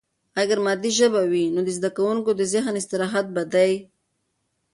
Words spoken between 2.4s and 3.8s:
ذهن استراحت به دی.